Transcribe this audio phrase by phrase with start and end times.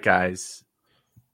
[0.00, 0.64] right, guys.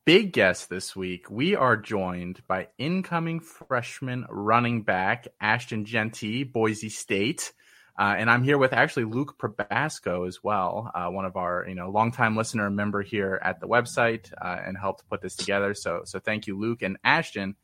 [0.04, 1.30] Big guest this week.
[1.30, 7.52] We are joined by incoming freshman running back Ashton Jeanty, Boise State.
[7.96, 11.76] Uh, and I'm here with actually Luke Probasco as well, uh, one of our you
[11.76, 15.72] know longtime listener member here at the website, uh, and helped put this together.
[15.72, 17.54] So so thank you, Luke and Ashton.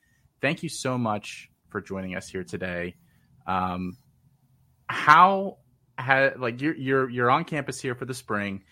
[0.40, 2.94] Thank you so much for joining us here today.
[3.44, 3.98] Um,
[4.86, 5.58] how
[5.98, 8.62] had like you're you're you're on campus here for the spring?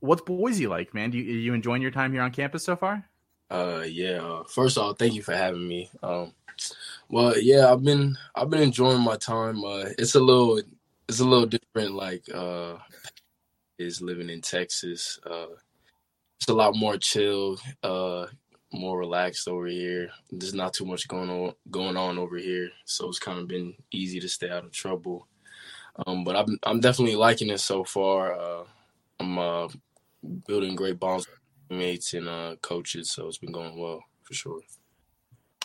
[0.00, 1.10] What's Boise like, man?
[1.10, 3.04] Do you you enjoying your time here on campus so far?
[3.50, 4.22] Uh, yeah.
[4.22, 5.90] Uh, first all, thank you for having me.
[6.02, 6.32] Um,
[7.08, 9.64] well, yeah, I've been I've been enjoying my time.
[9.64, 10.60] Uh, it's a little
[11.08, 11.94] it's a little different.
[11.94, 12.76] Like uh,
[13.78, 15.18] is living in Texas.
[15.24, 15.46] Uh,
[16.38, 18.26] it's a lot more chill, uh,
[18.72, 20.10] more relaxed over here.
[20.30, 23.74] There's not too much going on going on over here, so it's kind of been
[23.92, 25.26] easy to stay out of trouble.
[26.06, 28.38] Um, but I'm I'm definitely liking it so far.
[28.38, 28.64] Uh,
[29.20, 29.68] I'm uh,
[30.46, 34.60] building great bonds with mates and uh, coaches, so it's been going well for sure.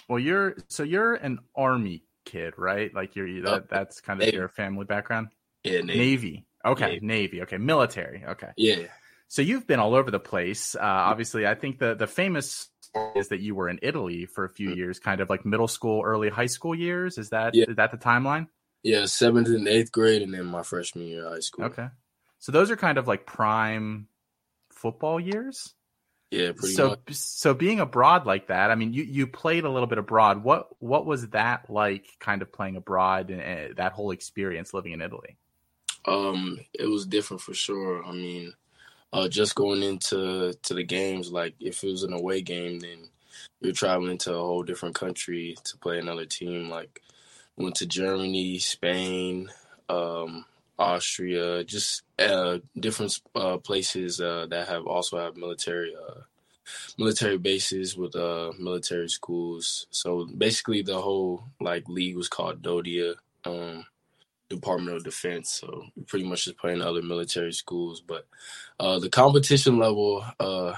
[0.08, 2.94] Well, you're so you're an army kid, right?
[2.94, 4.38] Like you're that, that's kind of Navy.
[4.38, 5.30] your family background.
[5.64, 5.98] Yeah, Navy.
[5.98, 6.46] Navy.
[6.66, 7.06] Okay, Navy.
[7.06, 7.42] Navy.
[7.44, 8.24] Okay, military.
[8.26, 8.50] Okay.
[8.58, 8.88] Yeah.
[9.28, 10.76] So you've been all over the place.
[10.76, 12.70] Uh, obviously, I think the the famous
[13.16, 14.78] is that you were in Italy for a few mm-hmm.
[14.80, 17.18] years, kind of like middle school, early high school years.
[17.18, 17.66] Is that yeah.
[17.68, 18.48] is that the timeline?
[18.84, 21.66] Yeah, seventh and eighth grade, and then my freshman year of high school.
[21.66, 21.88] Okay,
[22.40, 24.08] so those are kind of like prime
[24.82, 25.74] football years.
[26.32, 27.00] Yeah, pretty so, much.
[27.12, 30.44] So being abroad like that, I mean, you, you played a little bit abroad.
[30.44, 34.94] What what was that like, kind of playing abroad and, and that whole experience living
[34.94, 35.36] in Italy?
[36.06, 38.04] Um, it was different for sure.
[38.06, 38.54] I mean,
[39.12, 43.10] uh, just going into to the games, like if it was an away game, then
[43.60, 46.70] you're traveling to a whole different country to play another team.
[46.70, 47.02] Like
[47.58, 49.52] went to Germany, Spain,
[49.90, 50.46] um,
[50.82, 56.22] Austria, just uh, different uh, places uh, that have also have military uh,
[56.98, 59.88] military bases with uh, military schools.
[59.92, 63.16] So basically, the whole like league was called DoDEA,
[63.46, 63.86] um,
[64.50, 65.52] Department of Defense.
[65.52, 68.28] So pretty much just playing other military schools, but
[68.80, 70.26] uh, the competition level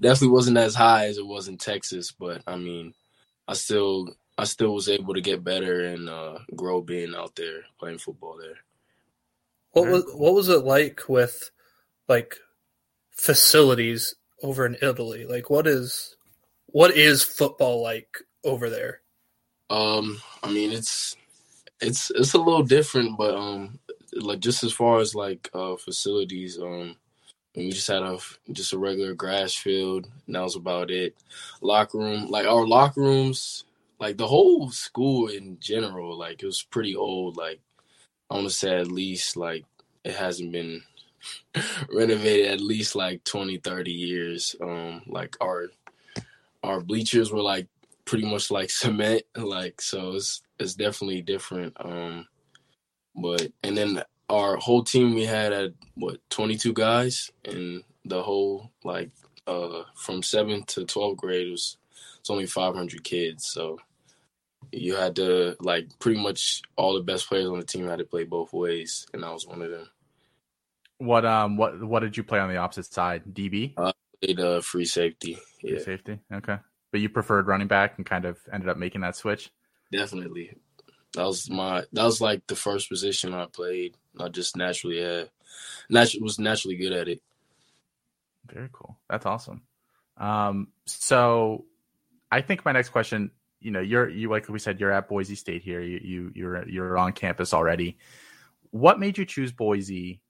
[0.00, 2.12] definitely wasn't as high as it was in Texas.
[2.12, 2.94] But I mean,
[3.48, 6.08] I still I still was able to get better and
[6.54, 8.58] grow being out there playing football there.
[9.76, 11.50] What was what was it like with
[12.08, 12.36] like
[13.12, 15.26] facilities over in Italy?
[15.26, 16.16] Like what is
[16.68, 19.02] what is football like over there?
[19.70, 21.16] Um, I mean it's
[21.80, 23.78] it's it's a little different, but um,
[24.14, 26.96] like just as far as like uh facilities, um,
[27.56, 28.18] we just had a
[28.52, 31.16] just a regular grass field, and that was about it.
[31.60, 33.64] Locker room, like our locker rooms,
[34.00, 37.36] like the whole school in general, like it was pretty old.
[37.36, 37.60] Like
[38.30, 39.64] I want to say at least like
[40.04, 40.82] it hasn't been
[41.92, 44.56] renovated at least like 20 30 years.
[44.60, 45.68] Um like our
[46.62, 47.68] our bleachers were like
[48.04, 52.26] pretty much like cement like so it's it's definitely different um
[53.14, 57.30] but and then our whole team we had at what 22 guys?
[57.44, 59.10] And the whole like
[59.46, 61.76] uh from 7th to 12th grade was
[62.20, 63.78] it's only 500 kids so
[64.72, 68.04] you had to like pretty much all the best players on the team had to
[68.04, 69.88] play both ways, and I was one of them.
[70.98, 73.22] What um what what did you play on the opposite side?
[73.32, 73.74] DB.
[73.76, 75.38] Uh, played uh, free safety.
[75.62, 75.76] Yeah.
[75.76, 76.18] Free safety.
[76.32, 76.58] Okay,
[76.90, 79.50] but you preferred running back and kind of ended up making that switch.
[79.92, 80.56] Definitely,
[81.14, 83.94] that was my that was like the first position I played.
[84.18, 85.30] I just naturally had,
[85.90, 87.22] naturally was naturally good at it.
[88.50, 88.96] Very cool.
[89.08, 89.62] That's awesome.
[90.16, 91.66] Um, so
[92.30, 93.30] I think my next question
[93.66, 95.80] you know, you're you like we said, you're at Boise State here.
[95.80, 97.98] You you you're you're on campus already.
[98.70, 100.20] What made you choose Boise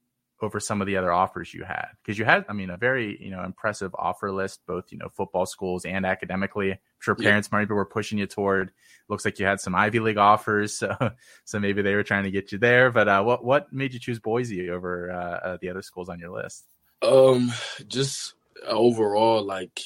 [0.40, 1.88] over some of the other offers you had?
[2.02, 5.10] Because you had, I mean, a very you know impressive offer list, both you know
[5.10, 6.72] football schools and academically.
[6.72, 7.58] I'm sure parents yeah.
[7.58, 8.72] maybe were pushing you toward.
[9.10, 10.96] Looks like you had some Ivy League offers, so
[11.44, 12.90] so maybe they were trying to get you there.
[12.90, 16.18] But uh, what what made you choose Boise over uh, uh, the other schools on
[16.20, 16.64] your list?
[17.02, 17.52] Um,
[17.86, 18.32] just
[18.66, 19.82] overall, like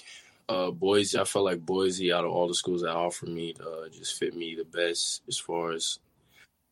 [0.50, 3.88] uh, Boise, I felt like Boise, out of all the schools that offered me, uh,
[3.88, 6.00] just fit me the best as far as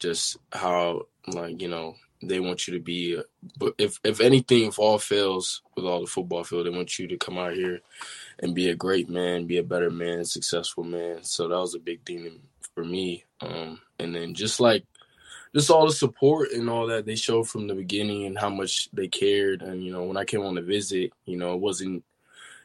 [0.00, 3.20] just how, like, you know, they want you to be.
[3.56, 7.06] But if if anything, if all fails with all the football field, they want you
[7.06, 7.80] to come out here
[8.40, 11.22] and be a great man, be a better man, successful man.
[11.22, 12.40] So that was a big thing
[12.74, 13.24] for me.
[13.40, 14.84] Um, and then just like
[15.54, 18.88] just all the support and all that they showed from the beginning and how much
[18.92, 19.62] they cared.
[19.62, 22.02] And you know, when I came on the visit, you know, it wasn't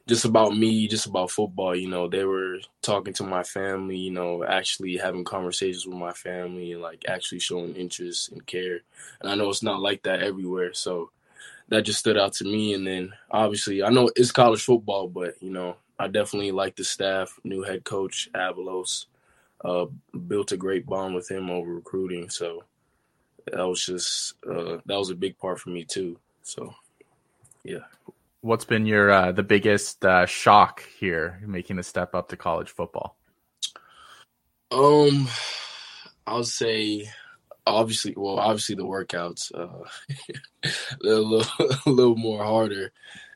[0.08, 1.76] just about me, just about football.
[1.76, 6.12] You know, they were talking to my family, you know, actually having conversations with my
[6.14, 8.82] family and like actually showing interest and care.
[9.22, 10.74] And I know it's not like that everywhere.
[10.74, 11.12] So
[11.70, 12.74] that just stood out to me.
[12.74, 16.84] And then obviously, I know it's college football, but you know, I definitely like the
[16.84, 19.06] staff, new head coach Avalos.
[19.64, 19.86] Uh,
[20.28, 22.66] built a great bond with him over recruiting, so
[23.50, 26.18] that was just uh, that was a big part for me too.
[26.42, 26.76] So,
[27.64, 27.86] yeah.
[28.44, 32.72] What's been your uh, the biggest uh, shock here making the step up to college
[32.72, 33.18] football?
[34.70, 35.30] Um,
[36.28, 37.10] I'll say
[37.66, 39.88] obviously, well, obviously the workouts uh,
[41.06, 41.46] a little
[41.86, 42.92] a little more harder,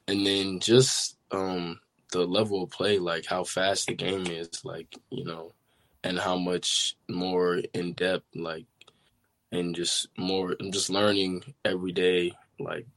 [0.10, 1.80] and then just um
[2.12, 5.54] the level of play, like how fast the game is, like you know,
[6.04, 8.66] and how much more in depth, like,
[9.54, 10.54] and just more.
[10.60, 12.88] I'm just learning every day, like.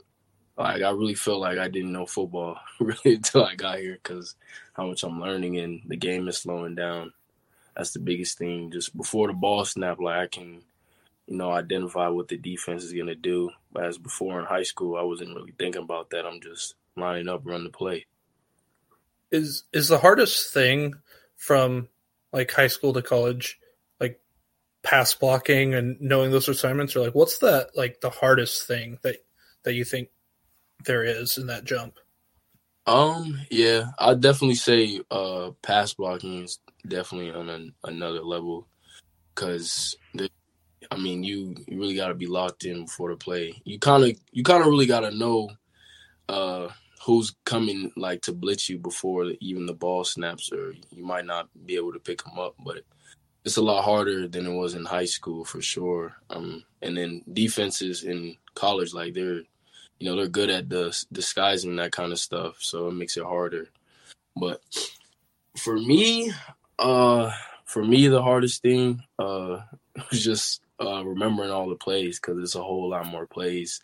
[0.61, 4.35] Like I really feel like I didn't know football really until I got here because
[4.75, 7.13] how much I'm learning and the game is slowing down.
[7.77, 8.71] That's the biggest thing.
[8.71, 10.63] Just before the ball snap, like I can
[11.31, 13.51] you know, identify what the defense is going to do.
[13.73, 16.27] But As before in high school, I wasn't really thinking about that.
[16.27, 18.07] I'm just lining up, run the play.
[19.31, 20.95] Is is the hardest thing
[21.37, 21.89] from
[22.33, 23.61] like high school to college,
[24.01, 24.21] like
[24.83, 29.19] pass blocking and knowing those assignments, or like what's that like the hardest thing that
[29.63, 30.09] that you think
[30.85, 31.99] there is in that jump?
[32.87, 38.67] Um, yeah, I'd definitely say uh pass blocking is definitely on an, another level
[39.35, 39.97] because
[40.91, 43.61] I mean, you, you really got to be locked in before the play.
[43.65, 45.51] You kind of you kind of really got to know
[46.29, 46.69] uh,
[47.05, 51.49] who's coming like to blitz you before even the ball snaps, or you might not
[51.65, 52.55] be able to pick them up.
[52.65, 52.83] But
[53.45, 56.17] it's a lot harder than it was in high school for sure.
[56.29, 59.43] Um, and then defenses in college, like they're
[60.01, 63.25] you know they're good at the disguising that kind of stuff, so it makes it
[63.25, 63.69] harder.
[64.35, 64.63] But
[65.57, 66.33] for me,
[66.79, 67.31] uh,
[67.67, 69.61] for me, the hardest thing uh,
[70.11, 73.83] was just uh, remembering all the plays because it's a whole lot more plays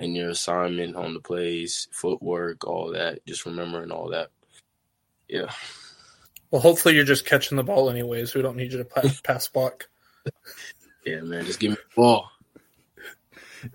[0.00, 3.24] and your assignment on the plays, footwork, all that.
[3.26, 4.30] Just remembering all that.
[5.28, 5.50] Yeah.
[6.50, 8.34] Well, hopefully you're just catching the ball anyways.
[8.34, 9.88] We don't need you to pass, pass block.
[11.04, 12.30] yeah, man, just give me the ball.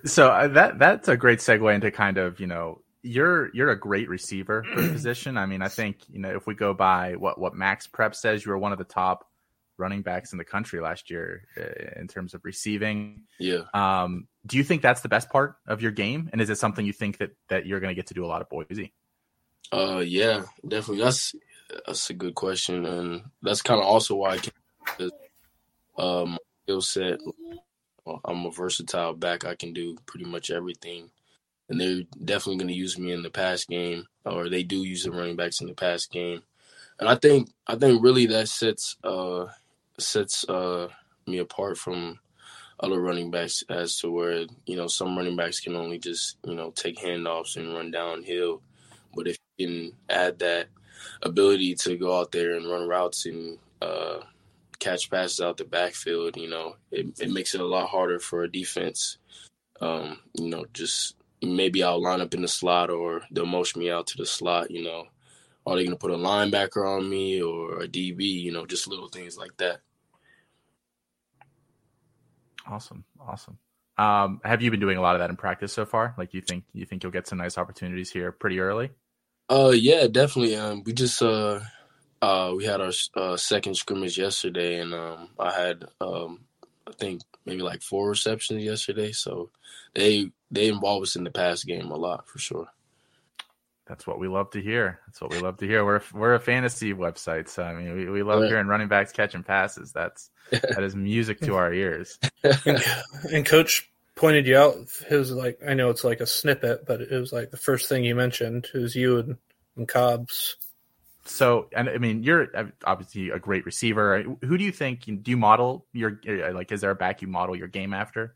[0.06, 3.80] So uh, that that's a great segue into kind of you know you're you're a
[3.80, 5.38] great receiver for the position.
[5.38, 8.46] I mean, I think you know if we go by what what Max Prep says,
[8.46, 9.28] you were one of the top
[9.78, 13.24] running backs in the country last year uh, in terms of receiving.
[13.40, 13.64] Yeah.
[13.74, 16.86] Um, do you think that's the best part of your game, and is it something
[16.86, 18.94] you think that that you're going to get to do a lot of Boise?
[19.72, 21.04] Uh, yeah, definitely.
[21.04, 21.36] That's
[21.86, 24.52] that's a good question, and that's kind of also why I can.
[25.98, 27.20] Um, skill set.
[28.26, 29.46] I'm a versatile back.
[29.46, 31.10] I can do pretty much everything,
[31.70, 35.04] and they're definitely going to use me in the pass game, or they do use
[35.04, 36.42] the running backs in the pass game.
[37.00, 39.48] And I think I think really that sets uh
[39.98, 40.88] sets uh,
[41.28, 42.20] me apart from
[42.80, 46.56] other running backs as to where you know some running backs can only just you
[46.56, 48.62] know take handoffs and run downhill,
[49.16, 50.68] but if you can add that
[51.24, 54.20] ability to go out there and run routes and uh,
[54.80, 58.44] catch passes out the backfield, you know, it, it makes it a lot harder for
[58.44, 59.18] a defense.
[59.82, 63.92] Um, you know, just maybe I'll line up in the slot or they'll motion me
[63.92, 65.06] out to the slot, you know,
[65.66, 68.22] are they going to put a linebacker on me or a DB?
[68.22, 69.80] You know, just little things like that.
[72.68, 73.58] Awesome, awesome.
[73.98, 76.14] Um, have you been doing a lot of that in practice so far?
[76.18, 78.92] Like, you think you think you'll get some nice opportunities here pretty early?
[79.50, 80.56] Uh, yeah, definitely.
[80.56, 81.62] Um, we just uh,
[82.26, 86.40] uh, we had our uh, second scrimmage yesterday, and um, I had um,
[86.88, 89.12] I think maybe like four receptions yesterday.
[89.12, 89.52] So
[89.94, 92.68] they they involve us in the pass game a lot for sure.
[93.86, 95.02] That's what we love to hear.
[95.06, 95.86] That's what we love to hear.
[95.86, 99.44] We're we're a fantasy website, so I mean, we, we love hearing running backs catching
[99.44, 99.92] passes.
[99.92, 102.18] That's that is music to our ears.
[102.44, 102.84] and,
[103.32, 104.78] and, coach pointed you out.
[105.08, 107.88] It was like I know it's like a snippet, but it was like the first
[107.88, 109.38] thing you mentioned was you and,
[109.78, 110.58] and Cobbs.
[111.26, 112.48] So, and I mean, you're
[112.86, 114.24] obviously a great receiver.
[114.44, 115.06] Who do you think?
[115.06, 116.20] Do you model your
[116.54, 116.72] like?
[116.72, 118.36] Is there a back you model your game after?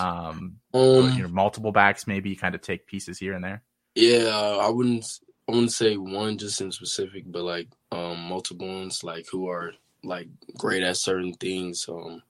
[0.00, 3.62] Um, um you know, multiple backs, maybe you kind of take pieces here and there.
[3.94, 5.06] Yeah, I wouldn't
[5.48, 9.72] I wouldn't say one just in specific, but like um multiple ones like who are
[10.02, 11.86] like great at certain things.
[11.88, 12.22] Um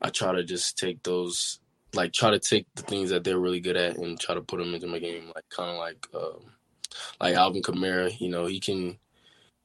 [0.00, 1.60] I try to just take those
[1.92, 4.58] like try to take the things that they're really good at and try to put
[4.58, 5.30] them into my game.
[5.34, 6.52] Like kind of like um
[7.20, 8.98] like Alvin Kamara, you know, he can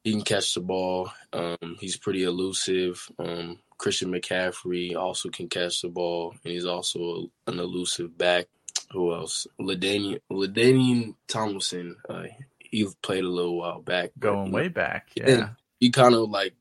[0.04, 1.12] he can catch the ball.
[1.34, 3.08] Um he's pretty elusive.
[3.20, 8.48] Um Christian McCaffrey also can catch the ball and he's also an elusive back
[8.92, 9.48] who else?
[9.60, 11.96] LaDainian LaDainian Tomlinson.
[12.08, 12.24] Uh,
[12.60, 15.10] he played a little while back, going way back.
[15.16, 16.54] Yeah, he kind of like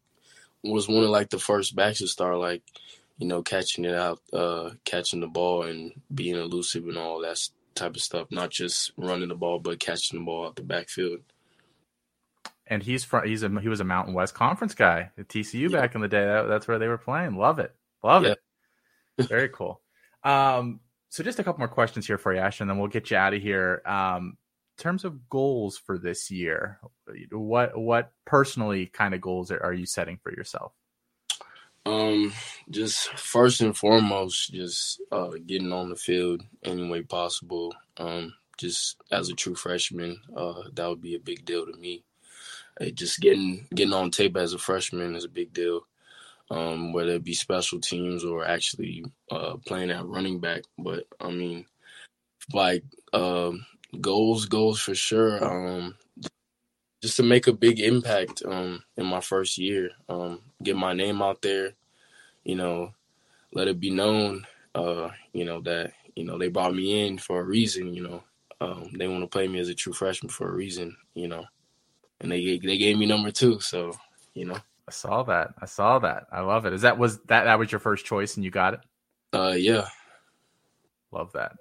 [0.63, 2.63] was one of like the first backs to start like
[3.19, 7.41] you know catching it out, uh, catching the ball and being elusive and all that
[7.75, 11.21] type of stuff, not just running the ball, but catching the ball out the backfield.
[12.71, 15.81] And he's from he's a he was a Mountain West Conference guy at TCU yeah.
[15.81, 16.25] back in the day.
[16.25, 17.37] That, that's where they were playing.
[17.37, 18.35] Love it, love yeah.
[19.19, 19.29] it.
[19.29, 19.83] Very cool.
[20.25, 23.11] Um, so just a couple more questions here for you, Ash, and then we'll get
[23.11, 23.83] you out of here.
[23.85, 24.39] Um,
[24.79, 26.79] in terms of goals for this year,
[27.33, 30.73] what what personally kind of goals are, are you setting for yourself?
[31.87, 32.33] Um,
[32.71, 37.75] just first and foremost, just uh, getting on the field any way possible.
[37.97, 42.05] Um, just as a true freshman, uh, that would be a big deal to me.
[42.81, 45.87] Uh, just getting getting on tape as a freshman is a big deal.
[46.51, 50.63] Um, whether it be special teams or actually uh, playing at running back.
[50.77, 51.65] But I mean,
[52.53, 53.65] like um,
[54.01, 55.45] goals, goals for sure.
[55.45, 55.95] Um,
[57.03, 61.23] just to make a big impact um, in my first year, um, get my name
[61.23, 61.73] out there,
[62.45, 62.93] you know,
[63.55, 67.41] let it be known, uh, you know, that, you know, they brought me in for
[67.41, 68.23] a reason, you know.
[68.61, 71.47] Um, they want to play me as a true freshman for a reason, you know.
[72.21, 73.97] And they they gave me number two, so,
[74.35, 74.59] you know.
[74.91, 75.55] I saw that.
[75.57, 76.27] I saw that.
[76.33, 76.73] I love it.
[76.73, 78.81] Is that was that that was your first choice and you got it?
[79.33, 79.87] Uh yeah.
[81.13, 81.53] Love that.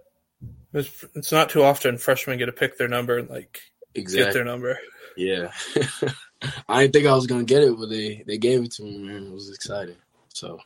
[0.73, 3.61] It's, it's not too often freshmen get to pick their number and like
[3.93, 4.25] exactly.
[4.25, 4.79] get their number.
[5.15, 5.51] Yeah.
[6.67, 8.97] I didn't think I was gonna get it, but they they gave it to me,
[8.97, 9.27] man.
[9.27, 9.97] It was exciting.
[10.29, 10.59] So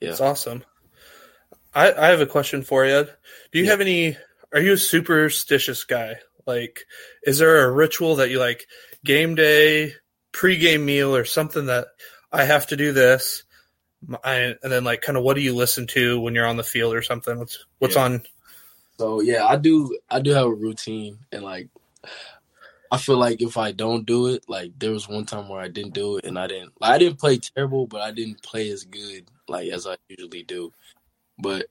[0.00, 0.08] yeah.
[0.08, 0.64] It's awesome.
[1.74, 3.04] I, I have a question for you.
[3.52, 3.70] Do you yeah.
[3.72, 4.16] have any
[4.54, 6.16] are you a superstitious guy?
[6.46, 6.86] Like
[7.24, 8.66] is there a ritual that you like
[9.04, 9.94] game day,
[10.32, 11.88] pregame meal or something that
[12.32, 13.44] I have to do this?
[14.22, 16.62] I, and then like kind of what do you listen to when you're on the
[16.62, 17.38] field or something?
[17.38, 18.04] What's what's yeah.
[18.04, 18.22] on
[18.98, 21.68] so yeah, I do I do have a routine and like
[22.90, 25.68] I feel like if I don't do it, like there was one time where I
[25.68, 28.70] didn't do it and I didn't like, I didn't play terrible, but I didn't play
[28.70, 30.72] as good like as I usually do.
[31.38, 31.66] But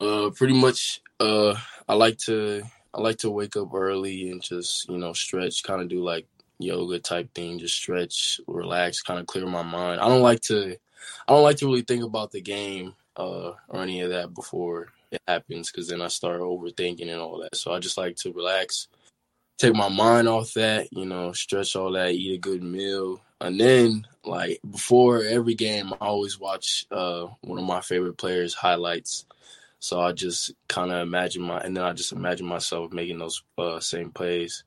[0.00, 1.54] uh pretty much uh
[1.88, 2.62] I like to
[2.94, 6.26] I like to wake up early and just, you know, stretch, kind of do like
[6.58, 10.00] yoga type thing, just stretch, relax, kind of clear my mind.
[10.00, 10.76] I don't like to
[11.28, 14.88] I don't like to really think about the game uh or any of that before
[15.10, 17.56] it happens because then I start overthinking and all that.
[17.56, 18.88] So I just like to relax,
[19.58, 23.20] take my mind off that, you know, stretch all that, eat a good meal.
[23.40, 28.54] And then like before every game I always watch uh one of my favorite players
[28.54, 29.26] highlights.
[29.78, 33.42] So I just kind of imagine my and then I just imagine myself making those
[33.58, 34.64] uh, same plays.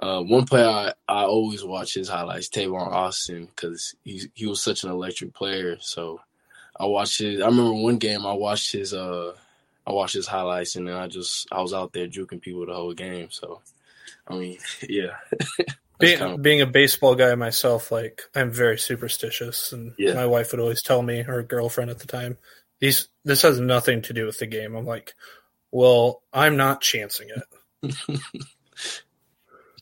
[0.00, 4.62] Uh, one player I, I always watch his highlights, Tavon Austin, because he he was
[4.62, 5.76] such an electric player.
[5.80, 6.20] So
[6.78, 7.40] I watched his.
[7.40, 9.32] I remember one game I watched his uh
[9.86, 12.74] I watched his highlights and then I just I was out there juking people the
[12.74, 13.28] whole game.
[13.30, 13.60] So
[14.28, 15.16] I mean, yeah.
[15.98, 16.42] being, kind of...
[16.42, 20.14] being a baseball guy myself, like I'm very superstitious, and yeah.
[20.14, 22.38] my wife would always tell me, her girlfriend at the time,
[22.80, 24.76] these this has nothing to do with the game.
[24.76, 25.14] I'm like,
[25.72, 27.90] well, I'm not chancing it.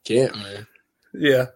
[0.07, 0.67] can't, man.
[1.13, 1.47] Yeah.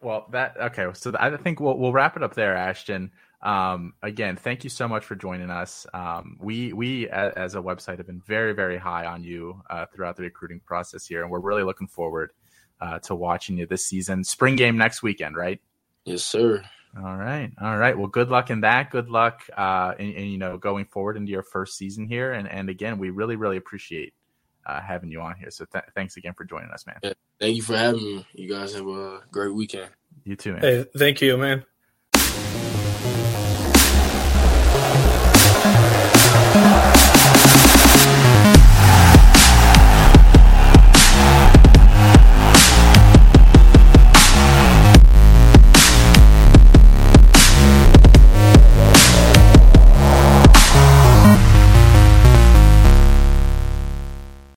[0.00, 0.86] Well, that okay.
[0.94, 3.12] So I think we'll we'll wrap it up there, Ashton.
[3.42, 5.86] Um, again, thank you so much for joining us.
[5.94, 10.16] Um, we we as a website have been very very high on you uh, throughout
[10.16, 12.32] the recruiting process here, and we're really looking forward
[12.80, 14.24] uh, to watching you this season.
[14.24, 15.60] Spring game next weekend, right?
[16.04, 16.62] Yes, sir.
[16.96, 17.96] All right, all right.
[17.96, 18.90] Well, good luck in that.
[18.90, 22.32] Good luck, uh, in, in, you know, going forward into your first season here.
[22.32, 24.14] And and again, we really really appreciate
[24.66, 25.50] uh, having you on here.
[25.50, 26.98] So th- thanks again for joining us, man.
[27.02, 28.26] Yeah, thank you for having me.
[28.34, 29.90] You guys have a great weekend.
[30.24, 30.62] You too, man.
[30.62, 31.64] Hey, thank you, man.